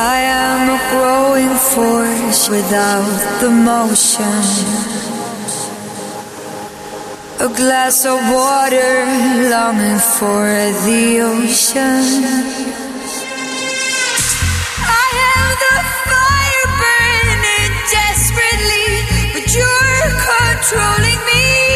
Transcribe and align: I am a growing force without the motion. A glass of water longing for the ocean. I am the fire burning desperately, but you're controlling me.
I 0.00 0.20
am 0.20 0.70
a 0.70 0.80
growing 0.92 1.54
force 1.74 2.48
without 2.48 3.40
the 3.40 3.50
motion. 3.50 4.38
A 7.40 7.48
glass 7.52 8.06
of 8.06 8.20
water 8.30 8.92
longing 9.50 9.98
for 9.98 10.46
the 10.86 11.18
ocean. 11.34 12.04
I 15.02 15.08
am 15.34 15.48
the 15.66 15.76
fire 16.06 16.68
burning 16.78 17.74
desperately, 17.98 18.90
but 19.34 19.46
you're 19.52 20.10
controlling 20.30 21.20
me. 21.26 21.67